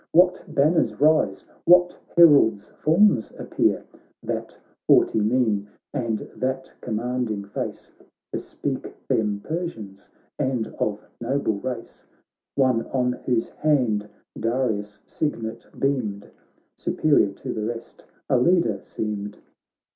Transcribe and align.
What 0.13 0.43
banners 0.47 0.99
rise, 0.99 1.45
what 1.65 1.95
heralds' 2.17 2.69
forms 2.69 3.31
appear? 3.37 3.85
That 4.23 4.57
haughty 4.87 5.19
mien, 5.21 5.69
and 5.93 6.27
that 6.35 6.73
commanding 6.81 7.45
face 7.45 7.91
Bespeak 8.33 8.95
them 9.07 9.41
Persians, 9.43 10.09
and 10.39 10.65
of 10.79 10.99
noble 11.21 11.59
race; 11.59 12.03
One 12.55 12.87
on 12.87 13.11
whose 13.27 13.49
hand 13.49 14.09
Darius' 14.39 15.01
signet 15.05 15.67
beamed, 15.77 16.31
Superior 16.79 17.31
to 17.33 17.53
the 17.53 17.63
rest, 17.63 18.07
a 18.27 18.39
leader 18.39 18.81
seemed. 18.81 19.37